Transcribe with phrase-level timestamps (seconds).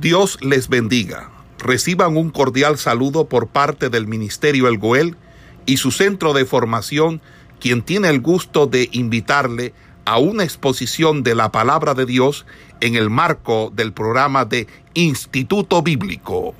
[0.00, 1.30] Dios les bendiga.
[1.58, 5.16] Reciban un cordial saludo por parte del Ministerio El Goel
[5.64, 7.22] y su centro de formación,
[7.60, 9.72] quien tiene el gusto de invitarle
[10.04, 12.44] a una exposición de la palabra de Dios
[12.80, 16.54] en el marco del programa de Instituto Bíblico.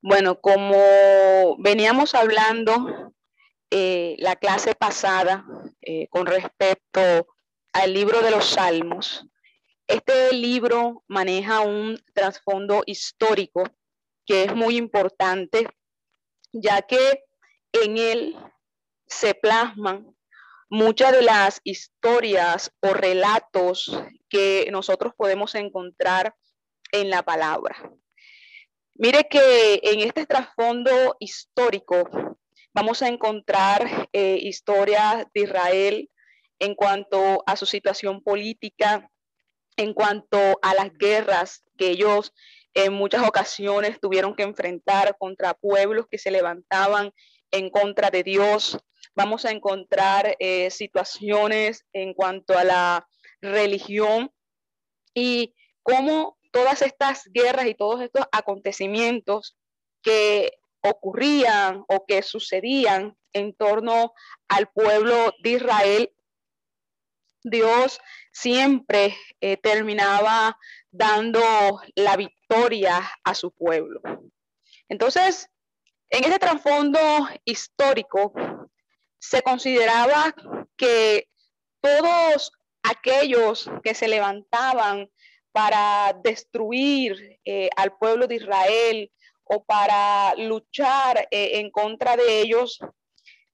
[0.00, 3.12] Bueno, como veníamos hablando
[3.72, 5.44] eh, la clase pasada
[5.82, 7.26] eh, con respecto
[7.72, 9.26] al libro de los Salmos,
[9.86, 13.64] este libro maneja un trasfondo histórico
[14.26, 15.68] que es muy importante,
[16.52, 17.24] ya que
[17.72, 18.36] en él
[19.06, 20.16] se plasman
[20.68, 23.96] muchas de las historias o relatos
[24.28, 26.34] que nosotros podemos encontrar
[26.90, 27.76] en la palabra.
[28.94, 32.08] Mire que en este trasfondo histórico
[32.74, 36.10] vamos a encontrar eh, historias de Israel
[36.58, 39.10] en cuanto a su situación política,
[39.76, 42.32] en cuanto a las guerras que ellos
[42.74, 47.12] en muchas ocasiones tuvieron que enfrentar contra pueblos que se levantaban
[47.50, 48.78] en contra de Dios.
[49.14, 53.08] Vamos a encontrar eh, situaciones en cuanto a la
[53.40, 54.30] religión
[55.14, 59.56] y cómo todas estas guerras y todos estos acontecimientos
[60.02, 64.12] que ocurrían o que sucedían en torno
[64.48, 66.12] al pueblo de Israel
[67.48, 68.00] Dios
[68.32, 70.58] siempre eh, terminaba
[70.90, 71.40] dando
[71.94, 74.00] la victoria a su pueblo.
[74.88, 75.48] Entonces,
[76.10, 77.00] en este trasfondo
[77.44, 78.32] histórico,
[79.18, 80.34] se consideraba
[80.76, 81.28] que
[81.80, 82.50] todos
[82.82, 85.08] aquellos que se levantaban
[85.52, 89.12] para destruir eh, al pueblo de Israel
[89.44, 92.80] o para luchar eh, en contra de ellos,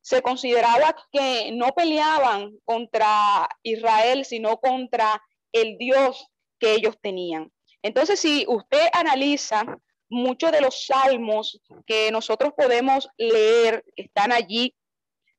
[0.03, 5.23] se consideraba que no peleaban contra Israel, sino contra
[5.53, 6.27] el Dios
[6.59, 7.51] que ellos tenían.
[7.83, 9.65] Entonces, si usted analiza
[10.09, 14.77] muchos de los salmos que nosotros podemos leer, están allí,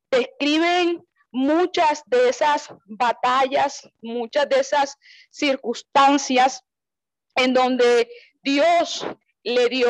[0.09, 4.97] describen muchas de esas batallas, muchas de esas
[5.29, 6.63] circunstancias
[7.35, 8.07] en donde
[8.41, 9.05] Dios
[9.43, 9.89] le dio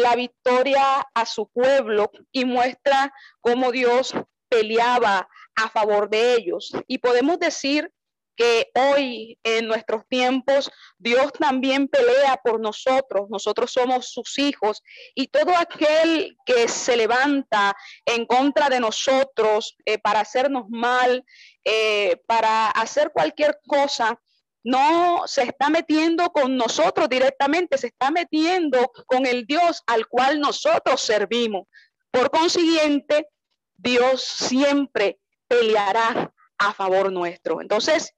[0.00, 4.14] la victoria a su pueblo y muestra cómo Dios
[4.48, 6.72] peleaba a favor de ellos.
[6.86, 7.90] Y podemos decir
[8.36, 14.82] que hoy en nuestros tiempos Dios también pelea por nosotros, nosotros somos sus hijos
[15.14, 17.76] y todo aquel que se levanta
[18.06, 21.24] en contra de nosotros eh, para hacernos mal,
[21.64, 24.18] eh, para hacer cualquier cosa,
[24.64, 30.40] no se está metiendo con nosotros directamente, se está metiendo con el Dios al cual
[30.40, 31.66] nosotros servimos.
[32.10, 33.28] Por consiguiente,
[33.74, 35.18] Dios siempre
[35.48, 37.60] peleará a favor nuestro.
[37.60, 38.14] Entonces,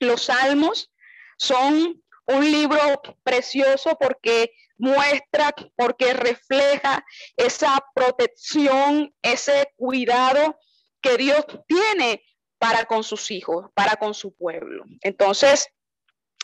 [0.00, 0.90] los salmos
[1.38, 7.04] son un libro precioso porque muestra, porque refleja
[7.36, 10.58] esa protección, ese cuidado
[11.00, 12.22] que Dios tiene
[12.58, 14.84] para con sus hijos, para con su pueblo.
[15.02, 15.68] Entonces,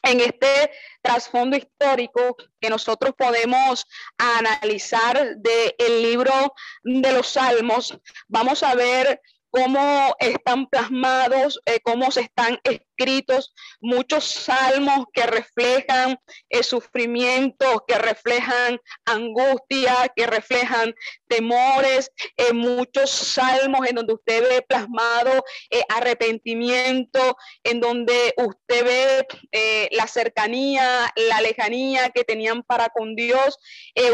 [0.03, 0.71] en este
[1.01, 3.87] trasfondo histórico que nosotros podemos
[4.19, 7.99] analizar del libro de los Salmos,
[8.29, 9.21] vamos a ver
[9.53, 16.19] cómo están plasmados, eh, cómo se están escritos muchos salmos que reflejan
[16.49, 20.95] el sufrimiento, que reflejan angustia, que reflejan
[21.29, 29.89] temores, eh, muchos salmos en donde usted ve plasmado eh, arrepentimiento, en donde usted ve
[29.91, 33.59] la cercanía, la lejanía que tenían para con Dios.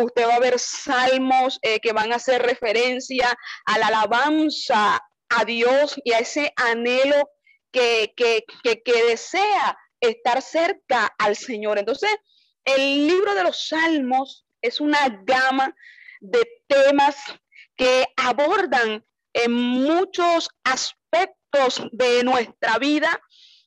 [0.03, 6.01] usted va a ver salmos que van a hacer referencia a la alabanza a Dios
[6.05, 7.31] y a ese anhelo
[7.73, 11.79] que, que, que, desea estar cerca al Señor.
[11.79, 12.11] Entonces,
[12.65, 15.75] el libro de los Salmos es una gama
[16.21, 17.17] de temas
[17.77, 23.21] que abordan en muchos aspectos de nuestra vida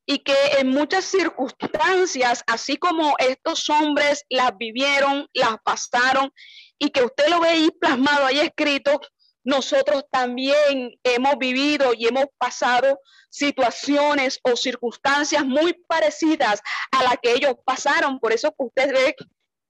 [0.05, 6.33] y que en muchas circunstancias, así como estos hombres las vivieron, las pasaron
[6.77, 8.99] y que usted lo ve ahí plasmado, ahí escrito,
[9.43, 12.99] nosotros también hemos vivido y hemos pasado
[13.29, 16.61] situaciones o circunstancias muy parecidas
[16.91, 18.19] a las que ellos pasaron.
[18.19, 19.15] Por eso usted ve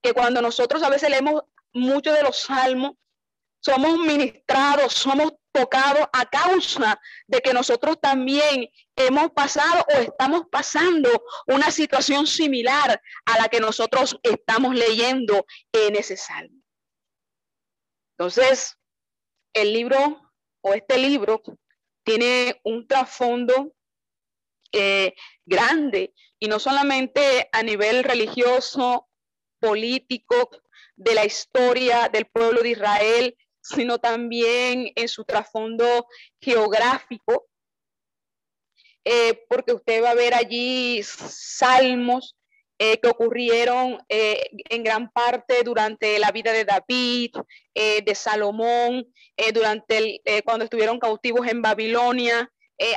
[0.02, 1.42] que cuando nosotros a veces leemos
[1.72, 2.92] mucho de los salmos,
[3.60, 11.08] somos ministrados, somos tocados a causa de que nosotros también hemos pasado o estamos pasando
[11.46, 16.60] una situación similar a la que nosotros estamos leyendo en ese salmo.
[18.18, 18.76] Entonces,
[19.52, 20.30] el libro
[20.62, 21.42] o este libro
[22.04, 23.74] tiene un trasfondo
[24.72, 25.14] eh,
[25.44, 29.08] grande y no solamente a nivel religioso
[29.60, 30.50] político
[30.96, 36.06] de la historia del pueblo de Israel, sino también en su trasfondo
[36.40, 37.48] geográfico,
[39.04, 42.36] eh, porque usted va a ver allí salmos
[42.84, 47.30] eh, que ocurrieron eh, en gran parte durante la vida de David,
[47.74, 49.06] de Salomón,
[49.54, 52.50] durante el, cuando estuvieron cautivos en Babilonia,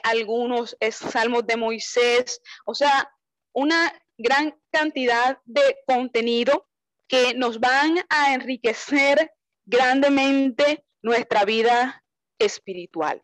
[0.04, 3.12] algunos salmos de Moisés, o sea,
[3.54, 6.68] una gran cantidad de contenido
[7.08, 9.32] que nos van a enriquecer
[9.66, 12.04] grandemente nuestra vida
[12.40, 13.22] espiritual.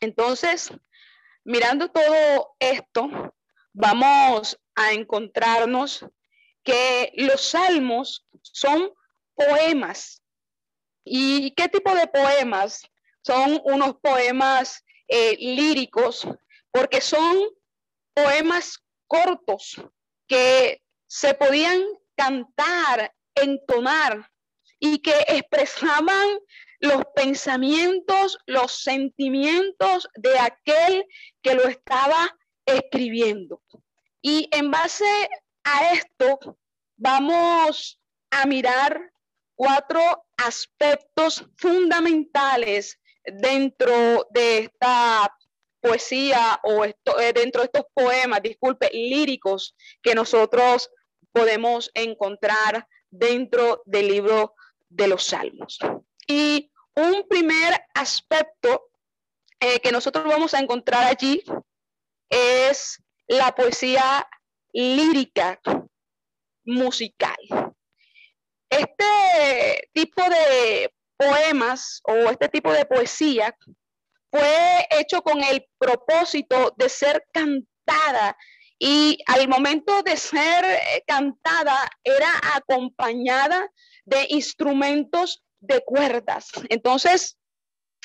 [0.00, 0.70] Entonces,
[1.42, 3.34] mirando todo esto,
[3.72, 6.06] vamos a encontrarnos
[6.62, 8.92] que los salmos son
[9.34, 10.22] poemas.
[11.04, 12.82] ¿Y qué tipo de poemas?
[13.22, 16.26] Son unos poemas eh, líricos,
[16.70, 17.38] porque son
[18.14, 19.80] poemas cortos
[20.26, 21.82] que se podían
[22.16, 24.30] cantar, entonar
[24.78, 26.38] y que expresaban
[26.80, 31.06] los pensamientos, los sentimientos de aquel
[31.42, 32.36] que lo estaba
[32.66, 33.62] escribiendo.
[34.26, 35.28] Y en base
[35.64, 36.56] a esto,
[36.96, 38.00] vamos
[38.30, 39.12] a mirar
[39.54, 40.00] cuatro
[40.38, 45.30] aspectos fundamentales dentro de esta
[45.78, 46.94] poesía o eh,
[47.34, 50.90] dentro de estos poemas, disculpe, líricos que nosotros
[51.30, 54.54] podemos encontrar dentro del libro
[54.88, 55.78] de los Salmos.
[56.26, 58.88] Y un primer aspecto
[59.60, 61.44] eh, que nosotros vamos a encontrar allí
[62.30, 64.28] es la poesía
[64.72, 65.60] lírica
[66.64, 67.36] musical.
[68.68, 73.56] Este tipo de poemas o este tipo de poesía
[74.30, 78.36] fue hecho con el propósito de ser cantada
[78.78, 83.70] y al momento de ser eh, cantada era acompañada
[84.04, 86.50] de instrumentos de cuerdas.
[86.68, 87.38] Entonces,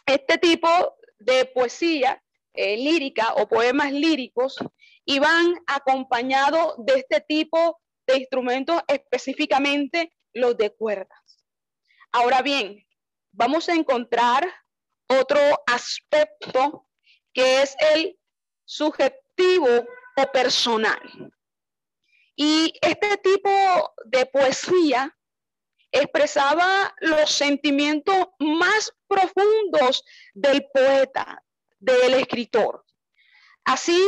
[0.06, 0.70] este tipo
[1.18, 2.22] de poesía
[2.54, 4.58] eh, lírica o poemas líricos
[5.10, 11.44] iban acompañados de este tipo de instrumentos, específicamente los de cuerdas.
[12.12, 12.86] Ahora bien,
[13.32, 14.48] vamos a encontrar
[15.08, 16.88] otro aspecto
[17.34, 18.20] que es el
[18.66, 21.34] subjetivo o personal.
[22.36, 23.50] Y este tipo
[24.06, 25.18] de poesía
[25.92, 30.04] expresaba los sentimientos más profundos
[30.36, 31.44] del poeta,
[31.80, 32.86] del escritor.
[33.66, 34.04] Así,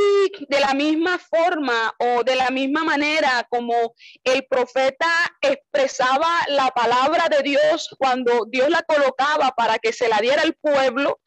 [0.50, 3.94] de la misma forma o de la misma manera como
[4.24, 5.08] el profeta
[5.42, 10.56] expresaba la palabra de Dios cuando Dios la colocaba para que se la diera al
[10.56, 11.20] pueblo,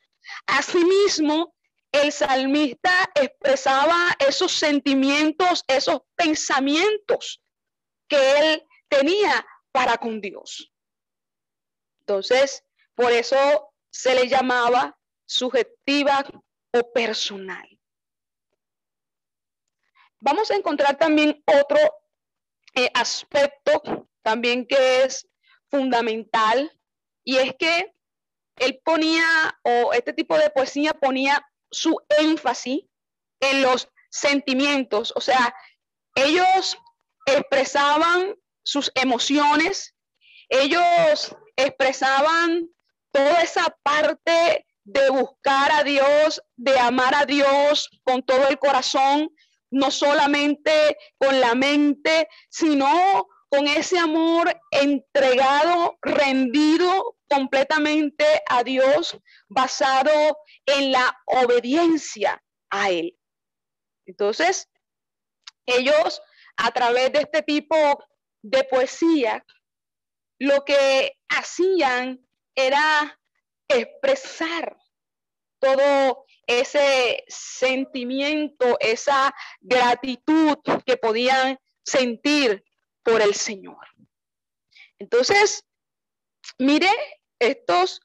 [0.47, 1.55] asimismo
[1.93, 7.41] el salmista expresaba esos sentimientos, esos pensamientos
[8.09, 10.73] que él tenía para con Dios.
[12.01, 16.25] Entonces, por eso se le llamaba subjetiva
[16.73, 17.69] o personal.
[20.25, 21.79] Vamos a encontrar también otro
[22.75, 25.29] eh, aspecto también que es
[25.69, 26.73] fundamental
[27.25, 27.93] y es que
[28.57, 32.87] él ponía, o este tipo de poesía ponía su énfasis
[33.39, 35.55] en los sentimientos, o sea,
[36.15, 36.79] ellos
[37.27, 39.95] expresaban sus emociones,
[40.49, 42.71] ellos expresaban
[43.13, 49.29] toda esa parte de buscar a Dios, de amar a Dios con todo el corazón,
[49.75, 60.39] no solamente con la mente, sino con ese amor entregado, rendido completamente a Dios, basado
[60.65, 63.19] en la obediencia a Él.
[64.07, 64.69] Entonces,
[65.67, 66.23] ellos
[66.57, 67.77] a través de este tipo
[68.43, 69.45] de poesía,
[70.39, 73.21] lo que hacían era
[73.69, 74.77] expresar
[75.59, 82.65] todo ese sentimiento, esa gratitud que podían sentir
[83.03, 83.87] por el Señor.
[84.99, 85.65] Entonces,
[86.59, 86.91] mire
[87.39, 88.01] estos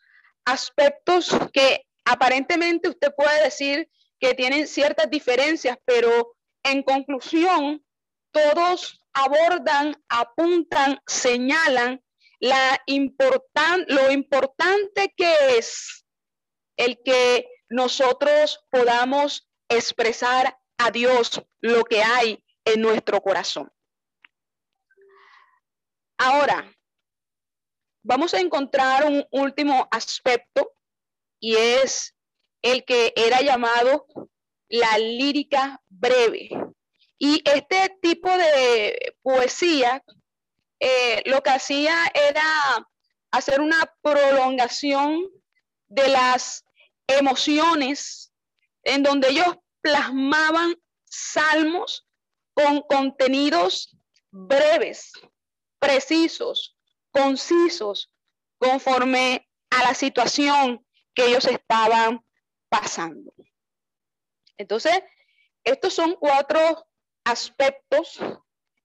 [0.46, 7.86] aspectos que aparentemente usted puede decir que tienen ciertas diferencias, pero en conclusión,
[8.32, 12.04] todos abordan, apuntan, señalan
[12.40, 16.06] la importan, lo importante que es
[16.78, 23.72] el que nosotros podamos expresar a Dios lo que hay en nuestro corazón.
[26.18, 26.70] Ahora,
[28.04, 30.72] vamos a encontrar un último aspecto
[31.40, 32.16] y es
[32.62, 34.08] el que era llamado
[34.68, 36.50] la lírica breve.
[37.18, 40.04] Y este tipo de poesía
[40.80, 42.44] eh, lo que hacía era
[43.32, 45.30] hacer una prolongación
[45.88, 46.64] de las
[47.10, 48.32] emociones
[48.84, 50.76] en donde ellos plasmaban
[51.06, 52.08] salmos
[52.54, 53.98] con contenidos
[54.32, 55.12] breves,
[55.80, 56.78] precisos,
[57.12, 58.12] concisos,
[58.58, 62.24] conforme a la situación que ellos estaban
[62.70, 63.34] pasando.
[64.58, 65.02] Entonces,
[65.64, 66.88] estos son cuatro
[67.24, 68.20] aspectos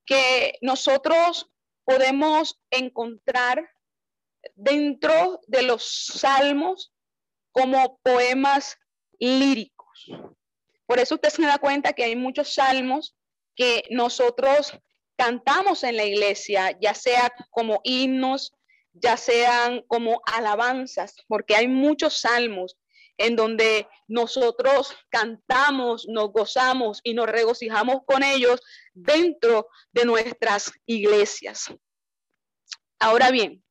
[0.05, 1.49] que nosotros
[1.83, 3.69] podemos encontrar
[4.55, 5.83] dentro de los
[6.19, 6.94] salmos
[7.55, 8.77] como poemas
[9.17, 10.11] líricos.
[10.85, 13.15] Por eso usted se da cuenta que hay muchos salmos
[13.55, 14.77] que nosotros
[15.15, 18.51] cantamos en la iglesia, ya sea como himnos,
[18.91, 22.77] ya sean como alabanzas, porque hay muchos salmos
[23.17, 28.61] en donde nosotros cantamos, nos gozamos y nos regocijamos con ellos
[28.93, 31.73] dentro de nuestras iglesias.
[32.99, 33.64] Ahora bien,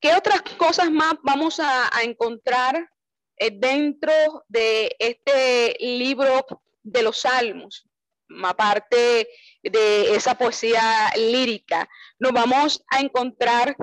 [0.00, 2.90] ¿qué otras cosas más vamos a, encontrar
[3.38, 4.12] eh, dentro
[4.48, 6.46] de este libro
[6.82, 7.86] de los salmos?
[8.44, 9.28] Aparte
[9.62, 11.88] de esa poesía lírica,
[12.18, 13.76] nos vamos a encontrar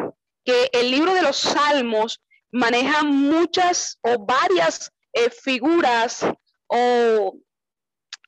[0.43, 6.25] que el libro de los salmos maneja muchas o varias eh, figuras
[6.67, 7.38] o,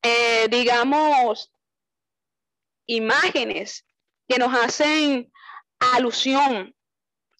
[0.02, 1.52] eh, digamos,
[2.88, 3.86] imágenes
[4.28, 5.32] que nos hacen
[5.80, 6.75] alusión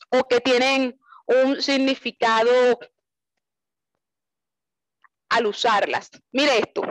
[0.10, 2.80] o que tienen un significado
[5.30, 6.10] al usarlas.
[6.32, 6.82] Mire esto.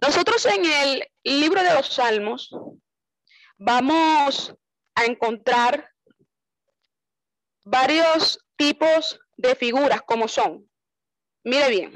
[0.00, 2.54] Nosotros en el libro de los Salmos
[3.56, 4.54] vamos
[4.94, 5.90] a encontrar
[7.64, 10.68] varios tipos de figuras como son.
[11.42, 11.92] Mire bien.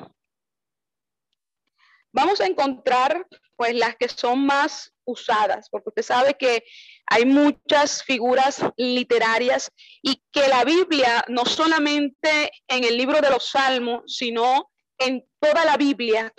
[2.13, 6.65] Vamos a encontrar pues las que son más usadas, porque usted sabe que
[7.11, 9.71] hay muchas figuras literarias
[10.03, 15.65] y que la Biblia, no solamente en el libro de los Salmos, sino en toda
[15.65, 16.33] la Biblia,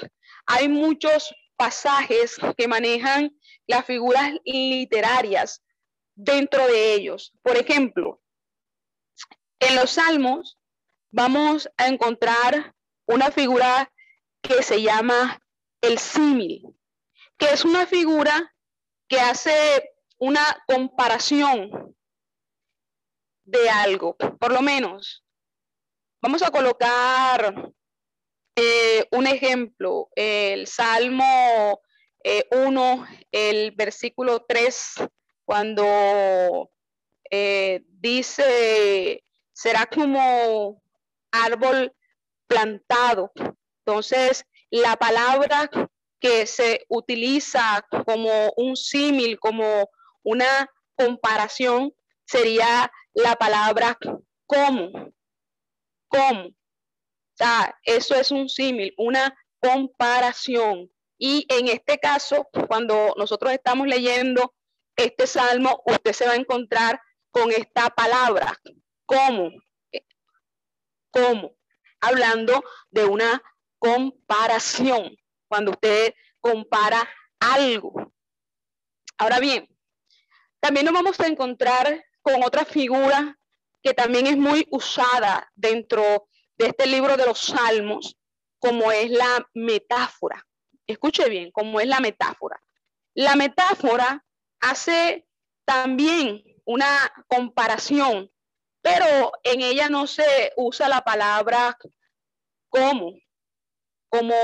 [0.46, 5.62] hay muchos pasajes que manejan las figuras literarias
[6.16, 7.34] dentro de ellos.
[7.42, 8.22] Por ejemplo,
[9.60, 10.58] en los salmos
[11.12, 12.74] vamos a encontrar
[13.06, 13.92] una figura
[14.42, 15.42] que se llama
[15.82, 16.64] el símil,
[17.38, 18.56] que es una figura
[19.08, 21.96] que hace una comparación
[23.44, 25.24] de algo, por lo menos.
[26.22, 27.72] Vamos a colocar
[28.56, 31.82] eh, un ejemplo, el Salmo
[32.52, 34.96] 1, eh, el versículo 3,
[35.46, 36.70] cuando
[37.32, 39.24] eh, dice,
[39.54, 40.84] será como
[41.32, 41.94] árbol
[42.48, 43.32] plantado.
[43.86, 45.70] Entonces, la palabra
[46.20, 49.90] que se utiliza como un símil, como
[50.30, 51.94] una comparación,
[52.26, 53.98] sería la palabra
[54.46, 55.12] como.
[56.08, 56.48] Como.
[56.48, 60.92] O sea, eso es un símil, una comparación.
[61.18, 64.54] Y en este caso, cuando nosotros estamos leyendo
[64.96, 68.58] este salmo, usted se va a encontrar con esta palabra,
[69.06, 69.50] ¿Cómo?
[71.12, 71.56] ¿Cómo?
[72.00, 73.42] Hablando de una
[73.80, 75.18] comparación,
[75.48, 77.10] cuando usted compara
[77.40, 78.14] algo.
[79.18, 79.68] Ahora bien,
[80.60, 83.38] también nos vamos a encontrar con otra figura
[83.82, 88.18] que también es muy usada dentro de este libro de los Salmos,
[88.60, 90.46] como es la metáfora.
[90.86, 92.62] Escuche bien, como es la metáfora.
[93.14, 94.26] La metáfora
[94.60, 95.26] hace
[95.66, 98.30] también una comparación
[98.82, 101.78] pero en ella no se usa la palabra
[102.70, 103.14] como,
[104.10, 104.36] como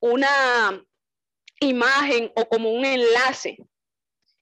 [0.00, 0.84] una
[1.60, 3.58] imagen o como un enlace.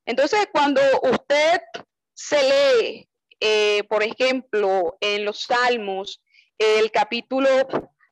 [0.09, 1.61] Entonces, cuando usted
[2.15, 3.11] se lee,
[3.41, 6.23] eh, por ejemplo, en los Salmos,
[6.57, 7.51] el capítulo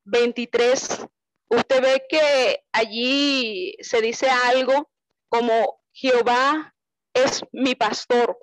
[0.05, 1.07] 23,
[1.49, 4.91] usted ve que allí se dice algo
[5.31, 6.75] como Jehová
[7.15, 8.37] es mi pastor.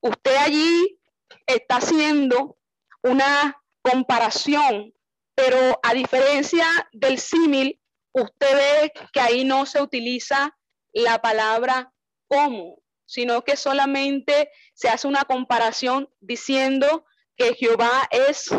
[0.00, 1.00] Usted allí
[1.48, 2.58] está haciendo
[3.02, 4.94] una comparación,
[5.34, 7.80] pero a diferencia del símil,
[8.12, 10.56] usted ve que ahí no se utiliza
[10.92, 11.92] la palabra
[12.28, 17.04] como, sino que solamente se hace una comparación diciendo
[17.36, 18.50] que Jehová es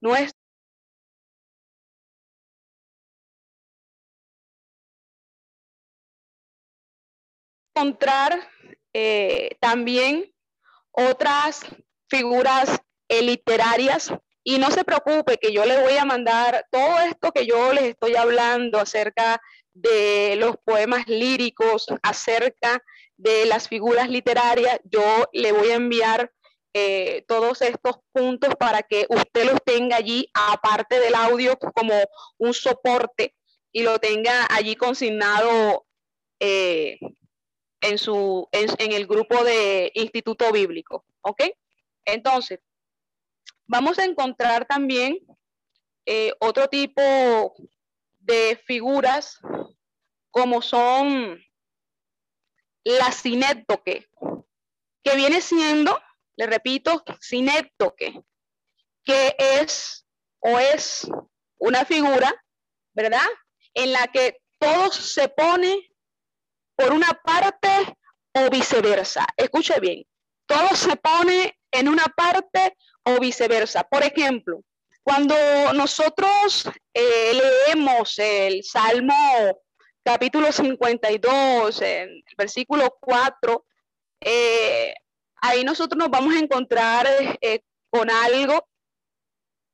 [0.00, 0.38] nuestro.
[7.76, 8.48] encontrar
[8.92, 10.32] eh, también
[10.92, 11.62] otras
[12.08, 14.12] figuras literarias.
[14.42, 17.84] Y no se preocupe que yo le voy a mandar todo esto que yo les
[17.84, 19.40] estoy hablando acerca
[19.74, 22.82] de los poemas líricos, acerca
[23.16, 26.32] de las figuras literarias, yo le voy a enviar
[26.72, 31.94] eh, todos estos puntos para que usted los tenga allí, aparte del audio, como
[32.38, 33.34] un soporte
[33.72, 35.86] y lo tenga allí consignado
[36.40, 36.98] eh,
[37.80, 41.04] en, su, en, el grupo de Instituto Bíblico.
[41.20, 41.42] ¿Ok?
[42.04, 42.60] Entonces,
[43.66, 45.18] vamos a encontrar también
[46.06, 47.54] eh, otro tipo
[48.24, 49.38] de figuras
[50.30, 51.38] como son
[52.84, 54.08] la sinéptoque,
[55.02, 56.00] que viene siendo,
[56.36, 58.22] le repito, sinéptoque,
[59.04, 60.06] que es
[60.40, 61.08] o es
[61.58, 62.34] una figura,
[62.94, 63.26] ¿verdad?
[63.74, 65.90] En la que todo se pone
[66.76, 67.96] por una parte
[68.32, 69.26] o viceversa.
[69.36, 70.04] Escuche bien,
[70.46, 73.84] todo se pone en una parte o viceversa.
[73.84, 74.62] Por ejemplo,
[75.04, 75.34] cuando
[75.74, 79.14] nosotros eh, leemos el Salmo
[80.02, 83.66] capítulo 52, el versículo 4,
[84.20, 84.94] eh,
[85.42, 87.06] ahí nosotros nos vamos a encontrar
[87.40, 88.66] eh, con algo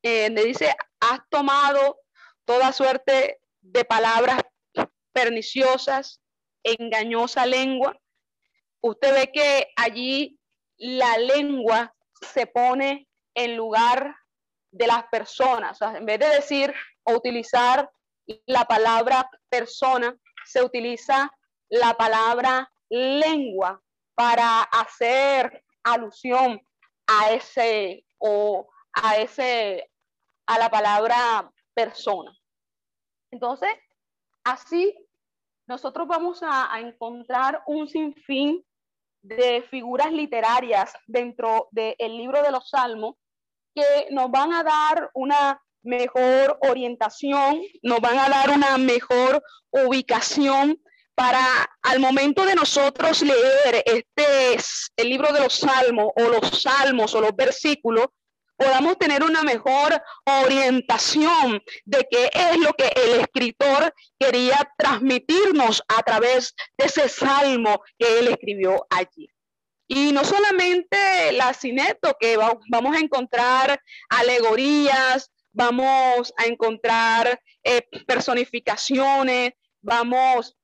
[0.03, 2.01] donde dice, has tomado
[2.45, 4.41] toda suerte de palabras
[5.13, 6.21] perniciosas
[6.63, 7.99] engañosa lengua,
[8.81, 10.39] usted ve que allí
[10.77, 11.95] la lengua
[12.33, 14.17] se pone en lugar
[14.71, 15.81] de las personas.
[15.83, 16.75] en vez de decir
[17.05, 17.91] o utilizar
[18.47, 21.31] la palabra persona, se utiliza
[21.69, 23.81] la palabra lengua
[24.15, 26.61] para hacer alusión
[27.07, 29.91] a ese o a ese
[30.47, 32.37] a la palabra persona.
[33.31, 33.71] Entonces,
[34.45, 34.95] así
[35.67, 38.65] nosotros vamos a, encontrar un sinfín
[39.23, 43.15] de figuras literarias dentro del libro de los Salmos
[43.75, 50.81] que nos van a dar una mejor orientación, nos van a dar una mejor ubicación
[51.15, 54.57] para al momento de nosotros leer este
[54.97, 58.07] el libro de los salmos o los salmos o los versículos,
[58.57, 66.03] podamos tener una mejor orientación de qué es lo que el escritor quería transmitirnos a
[66.03, 69.31] través de ese salmo que él escribió allí.
[69.93, 79.55] Y no solamente la cineto, que vamos a encontrar alegorías, vamos a encontrar eh, personificaciones,
[79.83, 80.57] vamos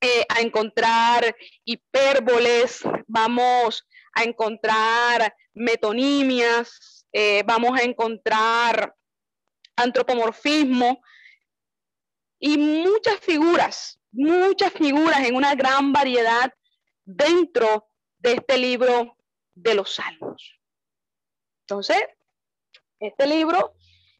[0.00, 8.92] eh, a encontrar hipérboles, vamos a encontrar metonimias, eh, vamos a encontrar
[9.76, 11.00] antropomorfismo
[12.40, 16.52] y muchas figuras, muchas figuras en una gran variedad
[17.04, 17.87] dentro
[18.18, 19.16] de este libro
[19.54, 20.60] de los salmos.
[21.62, 22.02] Entonces,
[23.00, 23.74] este libro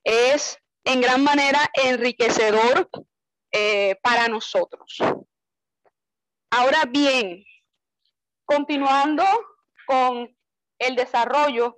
[0.05, 2.89] es en gran manera enriquecedor
[3.53, 4.99] eh, para nosotros.
[6.51, 7.45] Ahora bien,
[8.45, 9.25] continuando
[9.87, 10.35] con
[10.79, 11.77] el desarrollo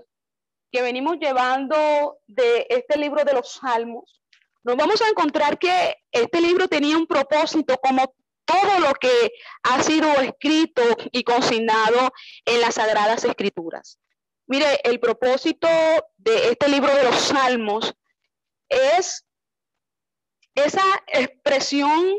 [0.71, 4.23] que venimos llevando de este libro de los Salmos,
[4.63, 8.15] nos vamos a encontrar que este libro tenía un propósito como
[8.51, 9.33] todo lo que
[9.63, 10.83] ha sido escrito
[11.13, 12.13] y consignado
[12.45, 13.99] en las Sagradas Escrituras.
[14.47, 15.69] Mire, el propósito
[16.17, 17.95] de este libro de los Salmos
[18.69, 19.25] es
[20.55, 22.19] esa expresión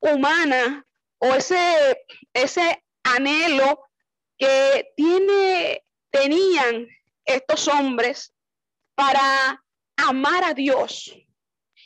[0.00, 0.86] humana
[1.18, 3.86] o ese, ese anhelo
[4.36, 6.86] que tiene, tenían
[7.24, 8.34] estos hombres
[8.94, 9.64] para
[9.96, 11.14] amar a Dios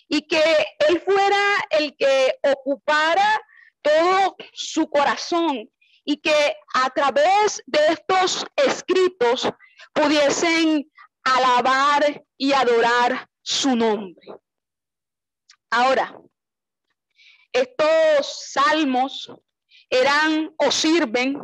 [0.09, 0.43] y que
[0.89, 3.41] Él fuera el que ocupara
[3.89, 5.69] todo su corazón
[6.05, 9.49] y que a través de estos escritos
[9.93, 10.91] pudiesen
[11.25, 14.27] alabar y adorar su nombre.
[15.71, 16.19] Ahora,
[17.53, 19.31] estos salmos
[19.91, 21.39] eran o sirven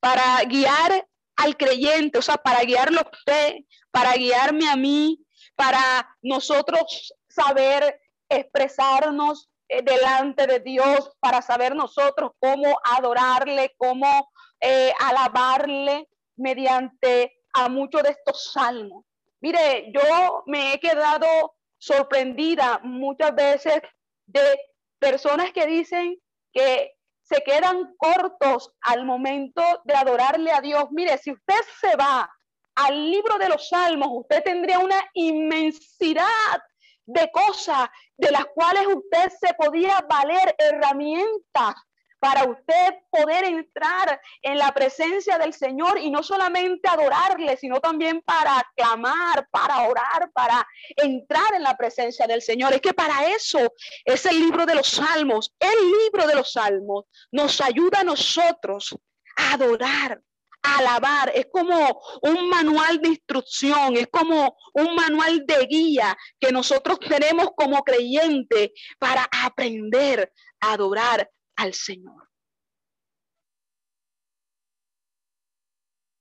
[0.00, 3.56] para guiar al creyente, o sea, para guiarlo a usted,
[3.90, 5.24] para guiarme a mí,
[5.54, 9.48] para nosotros saber expresarnos
[9.82, 14.30] delante de Dios, para saber nosotros cómo adorarle, cómo
[14.60, 19.04] eh, alabarle mediante a muchos de estos salmos.
[19.40, 23.82] Mire, yo me he quedado sorprendida muchas veces
[24.26, 24.58] de
[24.98, 26.16] personas que dicen
[26.52, 30.84] que se quedan cortos al momento de adorarle a Dios.
[30.90, 32.30] Mire, si usted se va
[32.74, 36.62] al libro de los salmos, usted tendría una inmensidad
[37.06, 41.74] de cosas de las cuales usted se podía valer herramientas
[42.22, 48.22] para usted poder entrar en la presencia del Señor y no solamente adorarle, sino también
[48.22, 50.64] para clamar, para orar, para
[50.96, 52.74] entrar en la presencia del Señor.
[52.74, 53.58] Es que para eso
[54.04, 55.52] es el libro de los salmos.
[55.58, 58.96] El libro de los salmos nos ayuda a nosotros
[59.34, 60.22] adorar,
[60.62, 66.98] alabar, es como un manual de instrucción, es como un manual de guía que nosotros
[67.00, 72.28] tenemos como creyentes para aprender a adorar al Señor.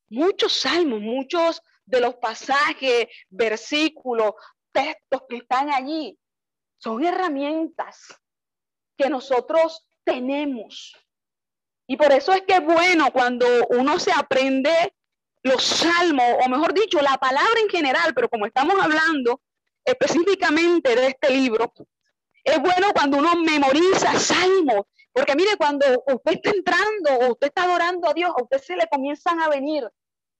[0.09, 4.33] Muchos salmos, muchos de los pasajes, versículos,
[4.71, 6.17] textos que están allí,
[6.77, 8.13] son herramientas
[8.97, 10.95] que nosotros tenemos
[11.91, 14.71] y por eso es que es bueno cuando uno se aprende
[15.43, 19.41] los salmos, o mejor dicho, la palabra en general, pero como estamos hablando
[19.83, 21.73] específicamente de este libro,
[22.45, 27.63] es bueno cuando uno memoriza salmos, porque mire, cuando usted está entrando o usted está
[27.63, 29.83] adorando a Dios, a usted se le comienzan a venir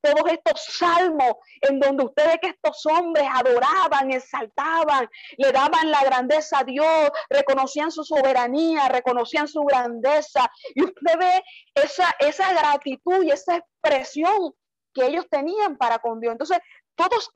[0.01, 6.03] todos estos salmos en donde usted ve que estos hombres adoraban, exaltaban, le daban la
[6.03, 10.51] grandeza a Dios, reconocían su soberanía, reconocían su grandeza.
[10.75, 11.43] Y usted ve
[11.75, 14.53] esa, esa gratitud y esa expresión
[14.93, 16.33] que ellos tenían para con Dios.
[16.33, 16.59] Entonces,
[16.95, 17.29] todos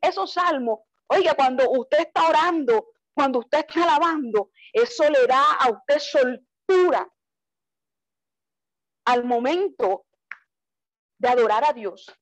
[0.00, 5.70] esos salmos, oiga, cuando usted está orando, cuando usted está alabando, eso le da a
[5.70, 7.08] usted soltura
[9.04, 10.06] al momento
[11.22, 12.12] de adorar a Dios.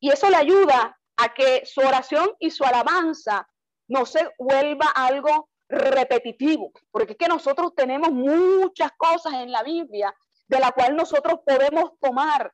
[0.00, 3.48] Y eso le ayuda a que su oración y su alabanza
[3.88, 10.12] no se vuelva algo repetitivo, porque es que nosotros tenemos muchas cosas en la Biblia
[10.48, 12.52] de la cual nosotros podemos tomar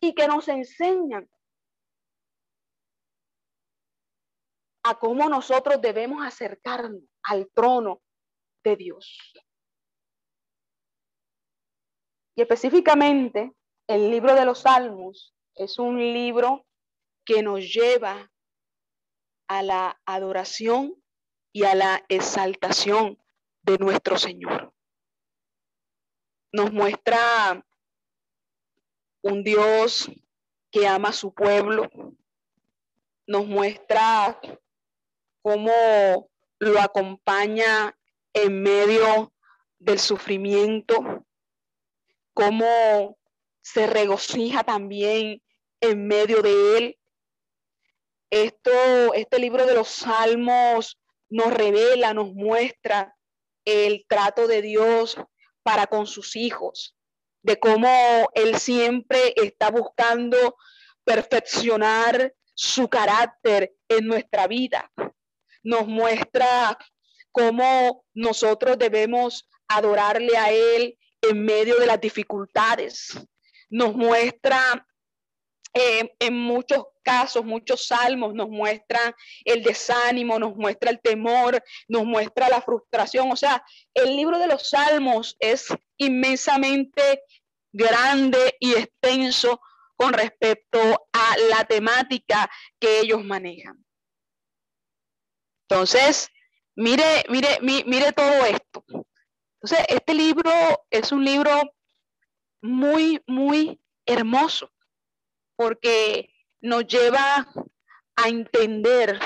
[0.00, 1.28] y que nos enseñan
[4.84, 8.00] a cómo nosotros debemos acercarnos al trono
[8.62, 9.32] de Dios.
[12.36, 13.52] Y específicamente
[13.94, 16.64] el libro de los Salmos es un libro
[17.26, 18.32] que nos lleva
[19.48, 20.94] a la adoración
[21.52, 23.18] y a la exaltación
[23.62, 24.72] de nuestro Señor.
[26.52, 27.62] Nos muestra
[29.20, 30.10] un Dios
[30.70, 31.90] que ama a su pueblo.
[33.26, 34.40] Nos muestra
[35.42, 37.94] cómo lo acompaña
[38.32, 39.34] en medio
[39.78, 41.26] del sufrimiento,
[42.32, 43.18] cómo
[43.62, 45.40] se regocija también
[45.80, 46.98] en medio de él.
[48.30, 50.98] Esto, este libro de los Salmos
[51.30, 53.16] nos revela, nos muestra
[53.64, 55.16] el trato de Dios
[55.62, 56.96] para con sus hijos,
[57.42, 60.56] de cómo Él siempre está buscando
[61.04, 64.90] perfeccionar su carácter en nuestra vida.
[65.62, 66.76] Nos muestra
[67.30, 73.16] cómo nosotros debemos adorarle a Él en medio de las dificultades
[73.72, 74.86] nos muestra
[75.74, 82.04] eh, en muchos casos, muchos salmos nos muestra el desánimo, nos muestra el temor, nos
[82.04, 83.32] muestra la frustración.
[83.32, 87.22] O sea, el libro de los salmos es inmensamente
[87.72, 89.60] grande y extenso
[89.96, 93.82] con respecto a la temática que ellos manejan.
[95.68, 96.28] Entonces,
[96.76, 98.84] mire, mire, mire todo esto.
[99.62, 100.52] Entonces, este libro
[100.90, 101.50] es un libro
[102.62, 104.72] muy, muy hermoso,
[105.56, 107.48] porque nos lleva
[108.16, 109.18] a entender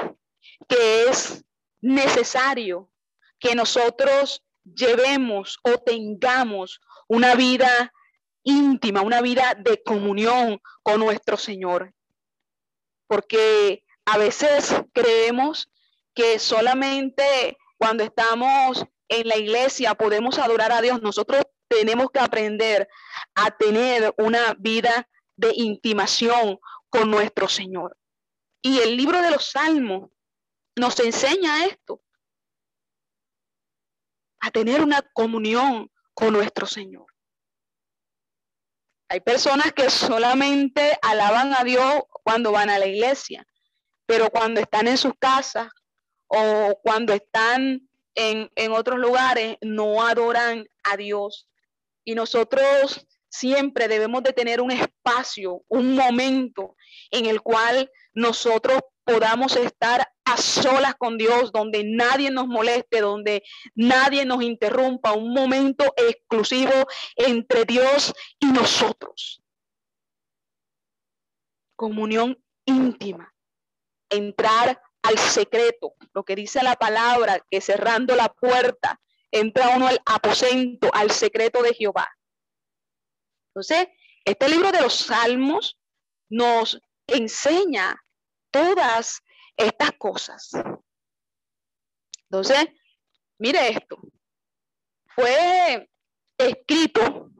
[0.68, 1.44] que es
[1.80, 2.90] necesario
[3.38, 7.92] que nosotros llevemos o tengamos una vida
[8.42, 11.92] íntima, una vida de comunión con nuestro Señor.
[13.06, 15.70] Porque a veces creemos
[16.14, 21.02] que solamente cuando estamos en la iglesia podemos adorar a Dios.
[21.02, 22.88] Nosotros tenemos que aprender
[23.34, 27.96] a tener una vida de intimación con nuestro Señor.
[28.62, 30.10] Y el libro de los Salmos
[30.76, 32.02] nos enseña esto,
[34.40, 37.06] a tener una comunión con nuestro Señor.
[39.08, 43.46] Hay personas que solamente alaban a Dios cuando van a la iglesia,
[44.04, 45.68] pero cuando están en sus casas
[46.26, 51.48] o cuando están en, en otros lugares no adoran a Dios
[52.06, 56.76] y nosotros siempre debemos de tener un espacio, un momento
[57.10, 63.42] en el cual nosotros podamos estar a solas con Dios, donde nadie nos moleste, donde
[63.74, 66.72] nadie nos interrumpa, un momento exclusivo
[67.16, 69.42] entre Dios y nosotros.
[71.74, 73.34] Comunión íntima,
[74.08, 80.00] entrar al secreto, lo que dice la palabra, que cerrando la puerta entra uno al
[80.06, 82.08] aposento, al secreto de Jehová.
[83.50, 83.88] Entonces,
[84.24, 85.78] este libro de los Salmos
[86.28, 87.96] nos enseña
[88.50, 89.20] todas
[89.56, 90.50] estas cosas.
[92.28, 92.66] Entonces,
[93.38, 93.98] mire esto.
[95.14, 95.88] Fue
[96.36, 97.30] escrito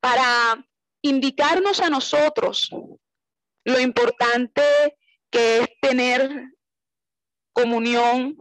[0.00, 0.64] para
[1.02, 2.70] indicarnos a nosotros
[3.64, 4.62] lo importante
[5.30, 6.30] que es tener
[7.52, 8.36] comunión,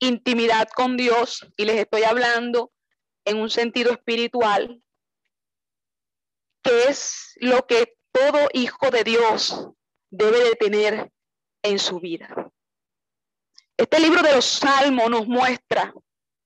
[0.00, 2.72] intimidad con Dios, y les estoy hablando
[3.24, 4.82] en un sentido espiritual,
[6.62, 9.68] que es lo que todo hijo de Dios
[10.10, 11.12] debe de tener
[11.62, 12.50] en su vida.
[13.76, 15.92] Este libro de los Salmos nos muestra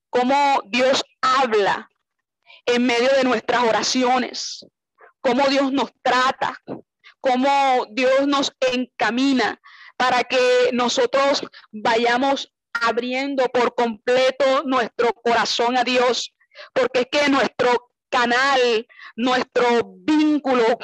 [0.09, 1.89] cómo Dios habla
[2.65, 4.65] en medio de nuestras oraciones,
[5.19, 6.61] cómo Dios nos trata,
[7.19, 9.59] cómo Dios nos encamina
[9.97, 16.33] para que nosotros vayamos abriendo por completo nuestro corazón a Dios,
[16.73, 20.77] porque es que nuestro canal, nuestro vínculo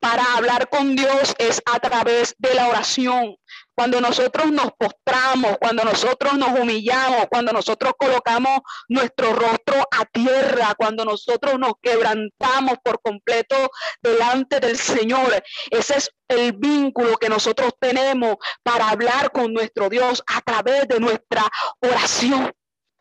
[0.00, 3.36] para hablar con Dios es a través de la oración.
[3.74, 10.74] Cuando nosotros nos postramos, cuando nosotros nos humillamos, cuando nosotros colocamos nuestro rostro a tierra,
[10.76, 13.56] cuando nosotros nos quebrantamos por completo
[14.02, 20.22] delante del Señor, ese es el vínculo que nosotros tenemos para hablar con nuestro Dios
[20.26, 21.44] a través de nuestra
[21.80, 22.52] oración.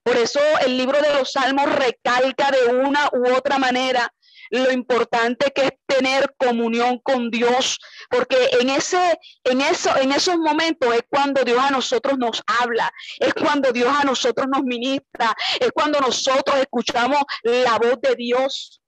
[0.03, 4.11] Por eso el libro de los Salmos recalca de una u otra manera
[4.51, 10.37] lo importante que es tener comunión con Dios, porque en ese, en eso, en esos
[10.37, 15.35] momentos es cuando Dios a nosotros nos habla, es cuando Dios a nosotros nos ministra,
[15.59, 18.81] es cuando nosotros escuchamos la voz de Dios.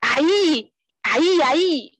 [0.00, 1.98] Ahí, ahí, ahí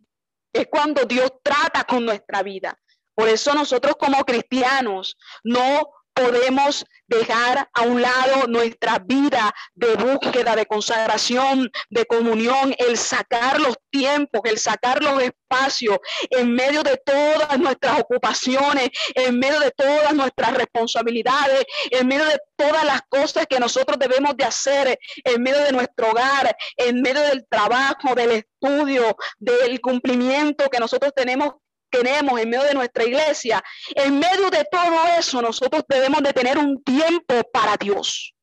[0.53, 2.79] es cuando Dios trata con nuestra vida.
[3.15, 10.57] Por eso nosotros como cristianos no podemos dejar a un lado nuestra vida de búsqueda,
[10.57, 15.99] de consagración, de comunión, el sacar los tiempos, el sacar los espacios
[16.31, 22.39] en medio de todas nuestras ocupaciones, en medio de todas nuestras responsabilidades, en medio de
[22.57, 27.21] todas las cosas que nosotros debemos de hacer, en medio de nuestro hogar, en medio
[27.23, 31.55] del trabajo, del estudio, del cumplimiento que nosotros tenemos
[31.95, 33.63] tenemos en medio de nuestra iglesia,
[33.95, 38.35] en medio de todo eso nosotros debemos de tener un tiempo para Dios.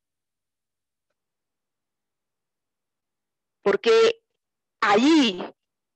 [3.61, 4.21] Porque
[4.79, 5.45] ahí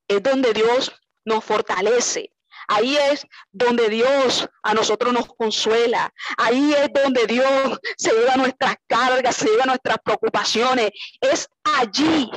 [0.06, 0.92] es donde Dios
[1.24, 2.32] nos fortalece.
[2.68, 6.12] Ahí es donde Dios a nosotros nos consuela.
[6.36, 10.90] Ahí es donde Dios se lleva nuestras cargas, se lleva nuestras preocupaciones.
[11.20, 12.30] Es allí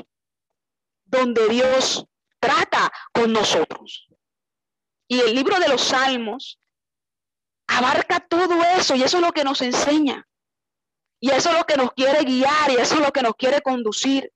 [1.06, 2.06] donde Dios
[2.40, 4.09] trata con nosotros.
[5.12, 6.60] Y el libro de los Salmos
[7.68, 10.28] abarca todo eso y eso es lo que nos enseña.
[11.20, 13.62] Y eso es lo que nos quiere guiar y eso es lo que nos quiere
[13.62, 14.32] conducir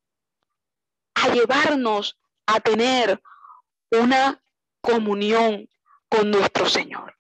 [1.13, 3.21] a llevarnos a tener
[3.91, 4.43] una
[4.81, 5.69] comunión
[6.09, 7.15] con nuestro Señor.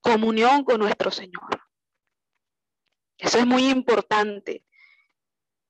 [0.00, 1.68] Comunión con nuestro Señor.
[3.18, 4.64] Eso es muy importante.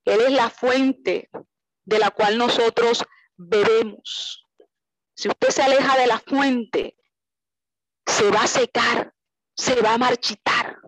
[0.04, 1.28] Él es la fuente
[1.84, 3.04] de la cual nosotros
[3.38, 4.44] bebemos.
[5.14, 6.96] Si usted se aleja de la fuente,
[8.06, 9.14] se va a secar,
[9.56, 10.78] se va a marchitar.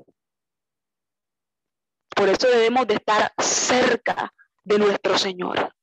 [2.14, 4.34] Por eso debemos de estar cerca
[4.64, 5.74] de nuestro Señor.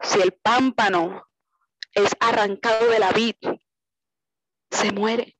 [0.00, 1.26] Si el pámpano
[1.92, 3.36] es arrancado de la vid,
[4.70, 5.36] se muere.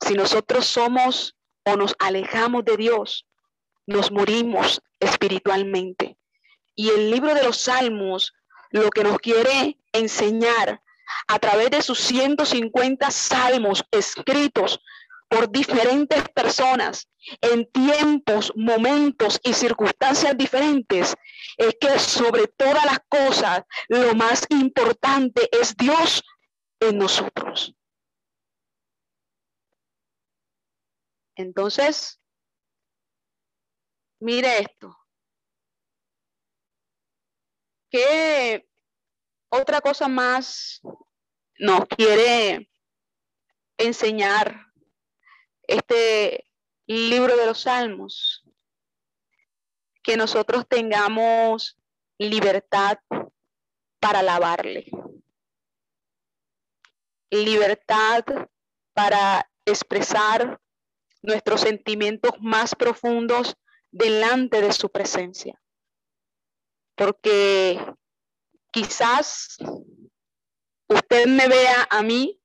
[0.00, 3.26] Si nosotros somos o nos alejamos de Dios,
[3.86, 6.18] nos morimos espiritualmente.
[6.76, 8.32] Y el libro de los Salmos
[8.70, 10.82] lo que nos quiere enseñar
[11.28, 14.80] a través de sus 150 salmos escritos
[15.28, 17.08] por diferentes personas
[17.40, 21.16] en tiempos, momentos y circunstancias diferentes,
[21.56, 26.22] es que sobre todas las cosas lo más importante es Dios
[26.80, 27.74] en nosotros.
[31.34, 32.20] Entonces,
[34.20, 34.96] mire esto.
[37.96, 38.68] ¿Qué
[39.48, 40.82] otra cosa más
[41.58, 42.70] nos quiere
[43.78, 44.66] enseñar
[45.62, 46.46] este
[46.86, 48.44] libro de los Salmos?
[50.02, 51.78] Que nosotros tengamos
[52.18, 52.98] libertad
[53.98, 54.90] para alabarle.
[57.30, 58.26] Libertad
[58.92, 60.60] para expresar
[61.22, 63.56] nuestros sentimientos más profundos
[63.90, 65.58] delante de su presencia
[66.96, 67.78] porque
[68.72, 69.56] quizás
[70.88, 72.40] usted me vea a mí,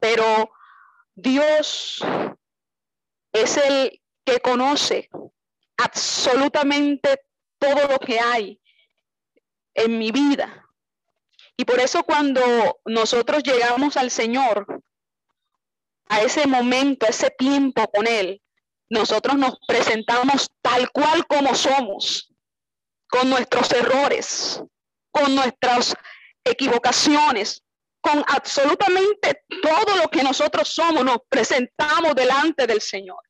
[0.00, 0.50] pero
[1.14, 2.00] Dios
[3.32, 5.10] es el que conoce
[5.76, 7.20] absolutamente
[7.58, 8.60] todo lo que hay
[9.74, 10.66] en mi vida.
[11.56, 14.82] Y por eso cuando nosotros llegamos al Señor,
[16.08, 18.42] a ese momento, a ese tiempo con Él,
[18.88, 22.29] nosotros nos presentamos tal cual como somos,
[23.10, 24.62] con nuestros errores,
[25.10, 25.94] con nuestras
[26.44, 27.62] equivocaciones,
[28.00, 33.22] con absolutamente todo lo que nosotros somos, nos presentamos delante del Señor.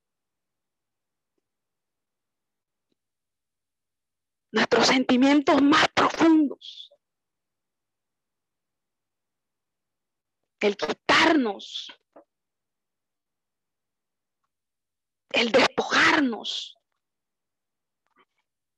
[4.52, 6.92] Nuestros sentimientos más profundos.
[10.60, 11.90] El quitarnos.
[15.32, 16.79] El despojarnos.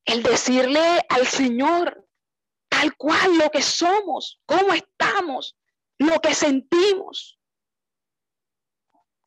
[0.04, 2.06] El decirle al Señor
[2.68, 5.56] tal cual lo que somos, cómo estamos,
[5.98, 7.38] lo que sentimos.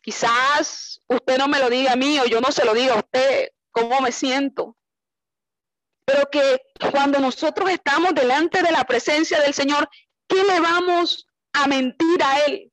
[0.02, 3.00] Quizás usted no me lo diga a mí o yo no se lo diga a
[3.00, 4.78] usted cómo me siento.
[6.06, 6.62] Pero que
[6.92, 9.90] cuando nosotros estamos delante de la presencia del Señor,
[10.28, 12.72] ¿qué le vamos a mentir a Él?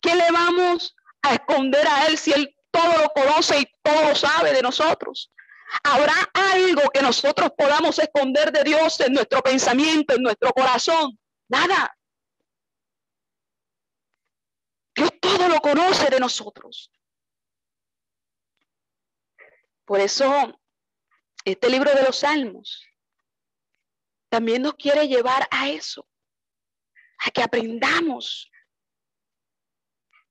[0.00, 4.14] ¿Qué le vamos a esconder a Él si Él todo lo conoce y todo lo
[4.14, 5.30] sabe de nosotros?
[5.82, 11.18] ¿Habrá algo que nosotros podamos esconder de Dios en nuestro pensamiento, en nuestro corazón?
[11.48, 11.96] Nada.
[14.94, 16.90] Dios todo lo conoce de nosotros.
[19.84, 20.58] Por eso,
[21.44, 22.84] este libro de los Salmos
[24.28, 26.08] también nos quiere llevar a eso,
[27.18, 28.50] a que aprendamos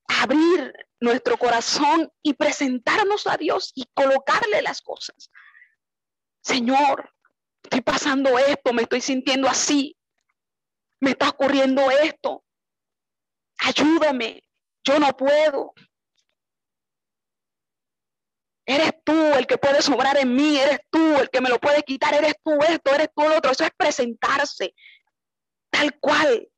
[0.08, 5.32] abrir nuestro corazón y presentarnos a Dios y colocarle las cosas.
[6.42, 7.14] Señor,
[7.64, 9.98] estoy pasando esto, me estoy sintiendo así,
[11.00, 12.44] me está ocurriendo esto.
[13.58, 14.44] Ayúdame,
[14.84, 15.74] yo no puedo.
[18.68, 21.84] Eres tú el que puede sobrar en mí, eres tú el que me lo puede
[21.84, 23.52] quitar, eres tú esto, eres tú lo otro.
[23.52, 24.74] Eso es presentarse
[25.70, 26.50] tal cual.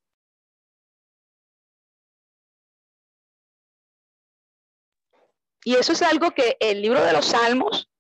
[5.68, 7.92] Y eso es algo que el libro de los Salmos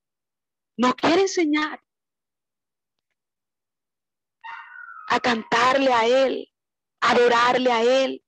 [0.77, 1.83] nos quiere enseñar.
[5.09, 6.49] A cantarle a Él,
[7.01, 8.23] a adorarle a Él,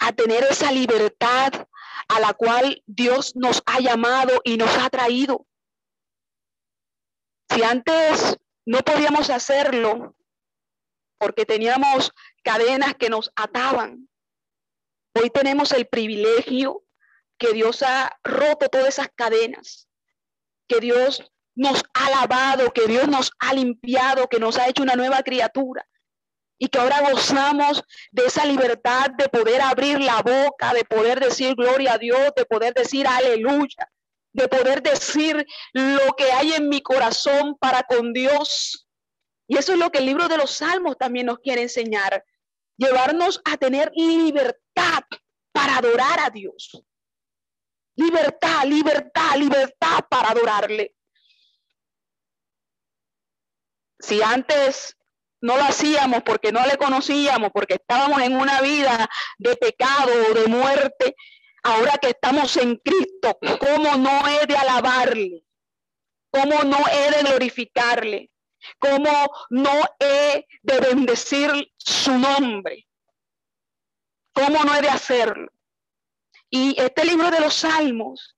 [0.00, 1.68] a tener esa libertad
[2.08, 5.46] a la cual Dios nos ha llamado y nos ha traído.
[7.50, 10.16] Si antes no podíamos hacerlo
[11.18, 14.08] porque teníamos cadenas que nos ataban,
[15.14, 16.83] hoy tenemos el privilegio
[17.38, 19.88] que Dios ha roto todas esas cadenas,
[20.68, 24.96] que Dios nos ha lavado, que Dios nos ha limpiado, que nos ha hecho una
[24.96, 25.86] nueva criatura
[26.58, 31.54] y que ahora gozamos de esa libertad de poder abrir la boca, de poder decir
[31.54, 33.90] gloria a Dios, de poder decir aleluya,
[34.32, 38.88] de poder decir lo que hay en mi corazón para con Dios.
[39.46, 42.24] Y eso es lo que el libro de los Salmos también nos quiere enseñar,
[42.76, 45.02] llevarnos a tener libertad
[45.52, 46.82] para adorar a Dios.
[47.96, 50.94] Libertad, libertad, libertad para adorarle.
[53.98, 54.96] Si antes
[55.40, 60.34] no lo hacíamos porque no le conocíamos, porque estábamos en una vida de pecado o
[60.34, 61.14] de muerte,
[61.62, 65.44] ahora que estamos en Cristo, ¿cómo no he de alabarle?
[66.30, 68.30] ¿Cómo no he de glorificarle?
[68.78, 72.88] ¿Cómo no he de bendecir su nombre?
[74.32, 75.53] ¿Cómo no he de hacerlo?
[76.56, 78.36] Y este libro de los Salmos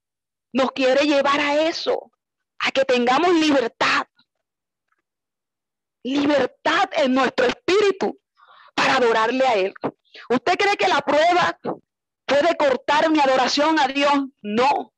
[0.50, 2.10] nos quiere llevar a eso,
[2.60, 4.06] a que tengamos libertad,
[6.02, 8.18] libertad en nuestro espíritu
[8.74, 9.74] para adorarle a Él.
[10.30, 11.58] ¿Usted cree que la prueba
[12.24, 14.14] puede cortar mi adoración a Dios?
[14.40, 14.94] No.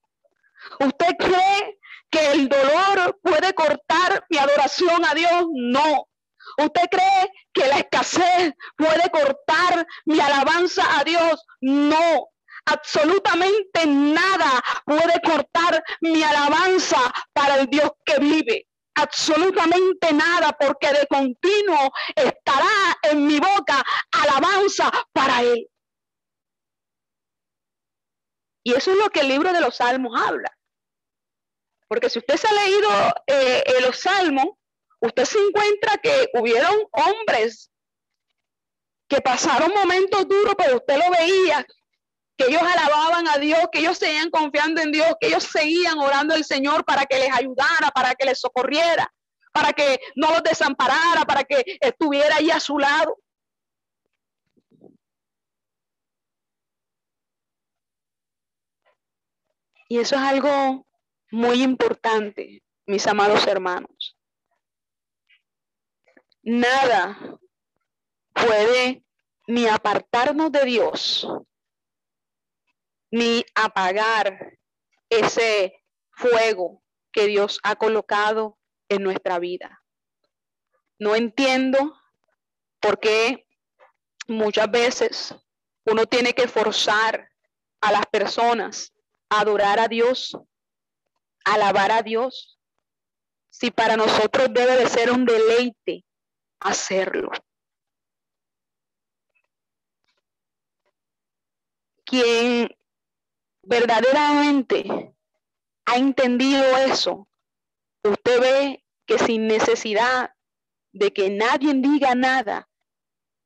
[0.78, 5.44] ¿Usted cree que el dolor puede cortar mi adoración a Dios?
[5.54, 6.08] No.
[6.56, 11.44] ¿Usted cree que la escasez puede cortar mi alabanza a Dios?
[11.60, 12.28] No.
[12.70, 16.98] Absolutamente nada puede cortar mi alabanza
[17.32, 24.90] para el Dios que vive absolutamente nada, porque de continuo estará en mi boca alabanza
[25.12, 25.68] para Él.
[28.64, 30.50] Y eso es lo que el libro de los Salmos habla.
[31.86, 32.90] Porque si usted se ha leído
[33.26, 34.46] eh, los Salmos,
[35.00, 37.70] usted se encuentra que hubieron hombres
[39.08, 41.66] que pasaron momentos duros, pero usted lo veía
[42.38, 46.34] que ellos alababan a Dios, que ellos seguían confiando en Dios, que ellos seguían orando
[46.34, 49.12] al Señor para que les ayudara, para que les socorriera,
[49.52, 53.18] para que no los desamparara, para que estuviera ahí a su lado.
[59.88, 60.86] Y eso es algo
[61.32, 64.16] muy importante, mis amados hermanos.
[66.42, 67.18] Nada
[68.32, 69.02] puede
[69.48, 71.26] ni apartarnos de Dios,
[73.10, 74.58] ni apagar
[75.08, 76.82] ese fuego
[77.12, 79.82] que Dios ha colocado en nuestra vida.
[80.98, 81.98] No entiendo
[82.80, 83.46] por qué
[84.26, 85.34] muchas veces
[85.84, 87.30] uno tiene que forzar
[87.80, 88.92] a las personas
[89.30, 90.36] a adorar a Dios,
[91.44, 92.58] a alabar a Dios,
[93.50, 96.04] si para nosotros debe de ser un deleite
[96.60, 97.30] hacerlo.
[102.04, 102.68] Quien
[103.68, 105.14] verdaderamente
[105.84, 107.28] ha entendido eso,
[108.02, 110.32] usted ve que sin necesidad
[110.92, 112.68] de que nadie diga nada,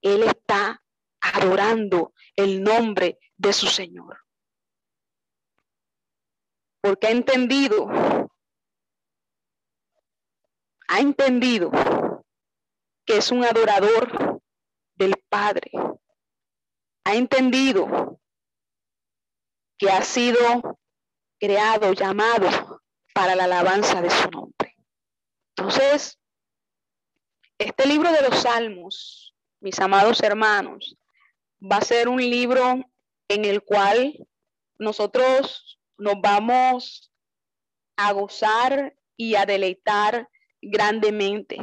[0.01, 0.83] él está
[1.21, 4.19] adorando el nombre de su Señor.
[6.81, 7.89] Porque ha entendido,
[10.89, 11.71] ha entendido
[13.05, 14.41] que es un adorador
[14.95, 15.71] del Padre.
[17.05, 18.21] Ha entendido
[19.79, 20.79] que ha sido
[21.39, 22.83] creado, llamado
[23.15, 24.77] para la alabanza de su nombre.
[25.57, 26.19] Entonces,
[27.59, 30.97] este libro de los Salmos, mis amados hermanos,
[31.61, 32.85] va a ser un libro
[33.29, 34.17] en el cual
[34.79, 37.13] nosotros nos vamos
[37.97, 40.29] a gozar y a deleitar
[40.61, 41.57] grandemente.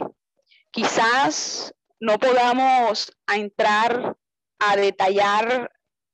[0.71, 4.15] Quizás no podamos entrar
[4.59, 5.71] a detallar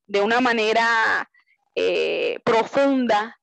[0.08, 1.30] de una manera
[1.76, 3.40] eh, profunda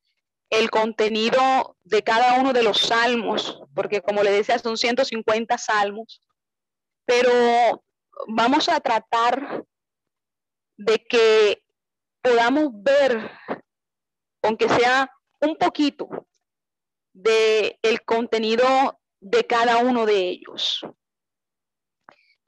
[0.50, 6.20] el contenido de cada uno de los salmos, porque como le decía, son 150 salmos,
[7.06, 7.84] pero
[8.28, 9.64] vamos a tratar
[10.76, 11.62] de que
[12.20, 13.30] podamos ver,
[14.42, 15.10] aunque sea
[15.40, 16.08] un poquito,
[17.12, 18.66] de el contenido
[19.20, 20.80] de cada uno de ellos.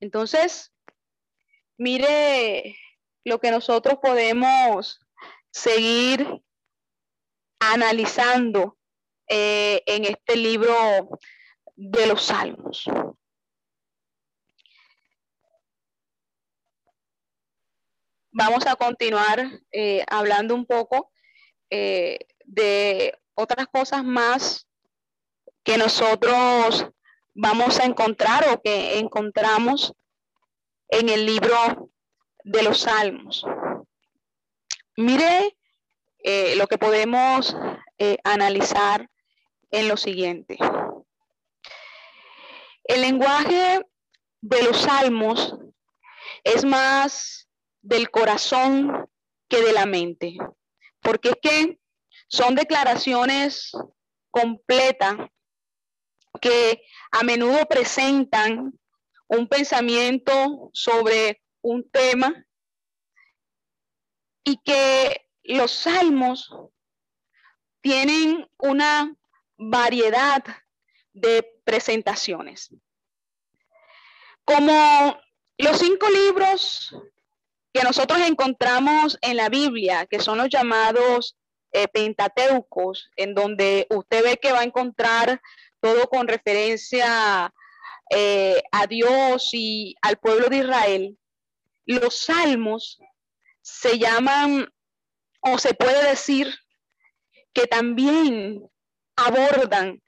[0.00, 0.72] Entonces,
[1.78, 2.76] mire
[3.24, 5.03] lo que nosotros podemos
[5.54, 6.42] seguir
[7.60, 8.76] analizando
[9.28, 10.74] eh, en este libro
[11.76, 12.84] de los salmos.
[18.32, 21.12] Vamos a continuar eh, hablando un poco
[21.70, 24.66] eh, de otras cosas más
[25.62, 26.88] que nosotros
[27.32, 29.94] vamos a encontrar o que encontramos
[30.88, 31.92] en el libro
[32.42, 33.46] de los salmos.
[34.96, 35.56] Mire
[36.22, 37.56] eh, lo que podemos
[37.98, 39.10] eh, analizar
[39.70, 40.56] en lo siguiente.
[42.84, 43.80] El lenguaje
[44.40, 45.56] de los salmos
[46.44, 47.48] es más
[47.82, 49.08] del corazón
[49.48, 50.36] que de la mente,
[51.00, 51.78] porque es que
[52.28, 53.72] son declaraciones
[54.30, 55.16] completas
[56.40, 58.78] que a menudo presentan
[59.28, 62.44] un pensamiento sobre un tema
[64.44, 66.54] y que los salmos
[67.80, 69.14] tienen una
[69.56, 70.44] variedad
[71.12, 72.70] de presentaciones.
[74.44, 75.18] Como
[75.58, 76.94] los cinco libros
[77.72, 81.36] que nosotros encontramos en la Biblia, que son los llamados
[81.72, 85.40] eh, Pentateucos, en donde usted ve que va a encontrar
[85.80, 87.52] todo con referencia
[88.10, 91.18] eh, a Dios y al pueblo de Israel,
[91.86, 92.98] los salmos
[93.64, 94.70] se llaman,
[95.40, 96.54] o se puede decir,
[97.54, 98.62] que también
[99.16, 100.02] abordan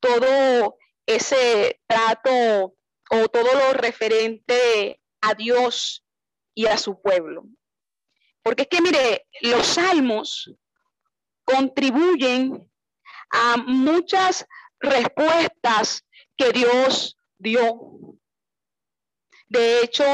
[0.00, 2.74] todo ese trato
[3.10, 6.04] o todo lo referente a Dios
[6.54, 7.44] y a su pueblo.
[8.42, 10.50] Porque es que, mire, los salmos
[11.44, 12.70] contribuyen
[13.30, 14.46] a muchas
[14.80, 16.02] respuestas
[16.36, 18.16] que Dios dio.
[19.48, 20.04] De hecho,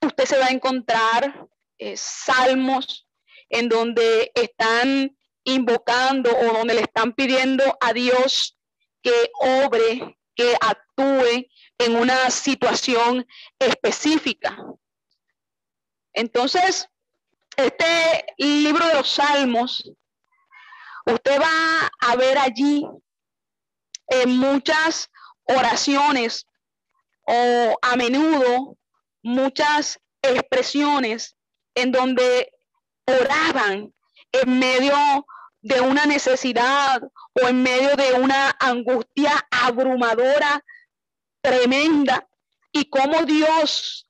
[0.00, 1.48] usted se va a encontrar
[1.78, 3.06] eh, salmos
[3.48, 8.56] en donde están invocando o donde le están pidiendo a Dios
[9.02, 11.46] que obre, que actúe
[11.78, 13.26] en una situación
[13.58, 14.56] específica.
[16.12, 16.88] Entonces,
[17.56, 19.90] este libro de los salmos,
[21.06, 22.86] usted va a ver allí
[24.08, 25.10] en muchas
[25.44, 26.46] oraciones
[27.26, 28.76] o a menudo
[29.22, 31.33] muchas expresiones
[31.74, 32.52] en donde
[33.06, 33.94] oraban
[34.32, 35.26] en medio
[35.60, 40.62] de una necesidad o en medio de una angustia abrumadora
[41.40, 42.28] tremenda
[42.72, 44.08] y cómo Dios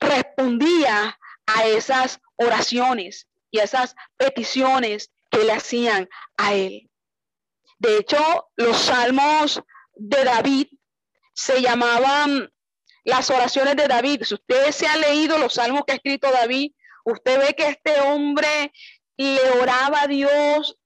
[0.00, 6.90] respondía a esas oraciones y a esas peticiones que le hacían a él.
[7.78, 9.62] De hecho, los salmos
[9.94, 10.66] de David
[11.32, 12.52] se llamaban
[13.04, 14.22] las oraciones de David.
[14.24, 16.72] Si ustedes se han leído los salmos que ha escrito David,
[17.04, 18.72] usted ve que este hombre
[19.16, 20.76] le oraba a Dios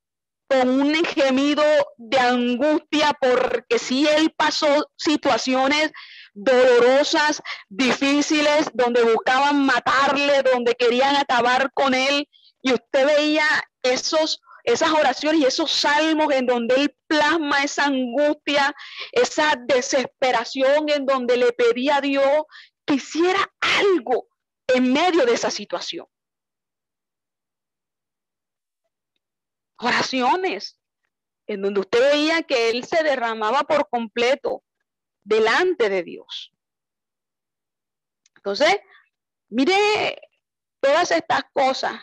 [0.49, 1.63] con un gemido
[1.97, 5.93] de angustia porque si él pasó situaciones
[6.33, 12.29] dolorosas, difíciles, donde buscaban matarle, donde querían acabar con él,
[12.63, 13.45] y usted veía
[13.83, 18.75] esos esas oraciones y esos salmos en donde él plasma esa angustia,
[19.13, 22.45] esa desesperación en donde le pedía a Dios
[22.85, 24.29] que hiciera algo
[24.67, 26.07] en medio de esa situación.
[29.79, 30.79] Oraciones
[31.47, 34.65] en donde usted veía que él se derramaba por completo
[35.23, 36.53] delante de Dios.
[38.37, 38.81] Entonces,
[39.49, 40.21] mire
[40.81, 41.99] todas estas cosas.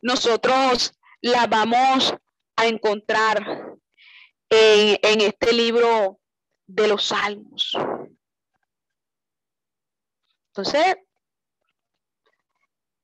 [0.00, 2.14] Nosotros la vamos
[2.56, 3.76] a encontrar
[4.48, 6.18] en, este libro
[6.66, 7.76] de los Salmos.
[10.48, 10.96] Entonces,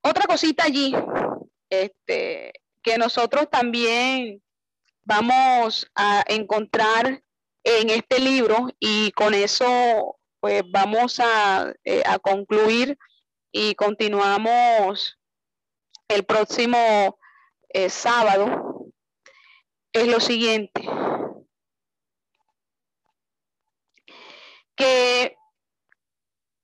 [0.02, 0.94] otra cosita allí,
[1.70, 2.52] este,
[2.82, 4.42] que nosotros también
[5.04, 7.22] vamos a encontrar
[7.64, 12.96] en este libro y con eso pues vamos a, eh, a concluir
[13.50, 15.18] y continuamos
[16.08, 17.15] el próximo
[17.76, 18.86] eh, sábado
[19.92, 20.80] es lo siguiente.
[24.74, 25.36] Que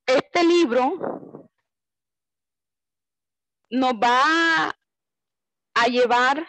[0.06, 1.48] este libro
[3.70, 4.74] nos va
[5.74, 6.46] a llevar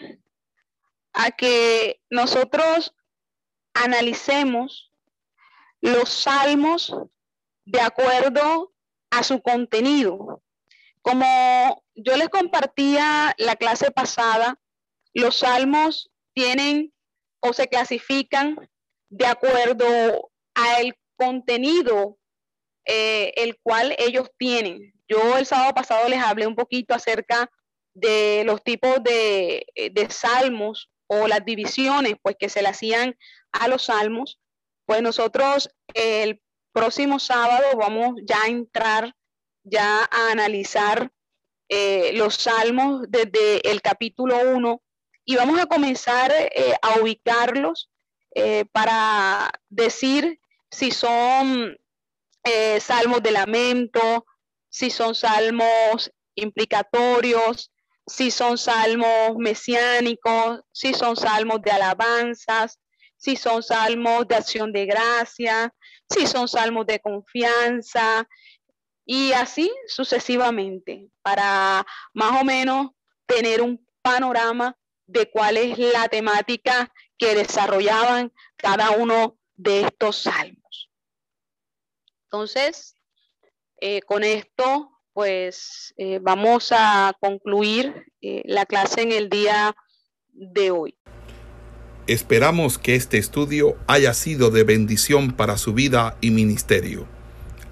[1.13, 2.93] a que nosotros
[3.73, 4.91] analicemos
[5.81, 6.95] los salmos
[7.65, 8.73] de acuerdo
[9.11, 10.42] a su contenido.
[11.03, 14.57] Como yo les compartía la clase pasada,
[15.13, 16.93] los salmos tienen
[17.41, 18.69] o se clasifican
[19.09, 22.17] de acuerdo al contenido
[22.85, 24.93] eh, el cual ellos tienen.
[25.07, 27.51] Yo el sábado pasado les hablé un poquito acerca
[27.93, 33.15] de los tipos de, eh, de salmos o las divisiones pues que se le hacían
[33.51, 34.39] a los salmos.
[34.85, 36.41] Pues nosotros el
[36.71, 39.13] próximo sábado vamos ya a entrar
[39.63, 41.11] ya a analizar
[41.69, 44.81] eh, los salmos desde el capítulo 1
[45.25, 47.89] y vamos a comenzar eh, a ubicarlos
[48.35, 50.39] eh, para decir
[50.69, 51.77] si son
[52.81, 54.25] salmos de lamento,
[54.69, 57.71] si son salmos implicatorios,
[58.05, 62.79] si son salmos mesiánicos, si son salmos de alabanzas,
[63.15, 65.73] si son salmos de acción de gracia,
[66.09, 68.27] si son salmos de confianza,
[69.05, 72.91] y así sucesivamente, para más o menos
[73.25, 80.89] tener un panorama de cuál es la temática que desarrollaban cada uno de estos salmos.
[82.25, 82.95] Entonces,
[83.79, 89.75] eh, con esto, pues eh, vamos a concluir eh, la clase en el día
[90.29, 90.95] de hoy.
[92.07, 97.07] Esperamos que este estudio haya sido de bendición para su vida y ministerio.